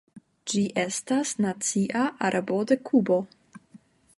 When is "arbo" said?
2.31-2.59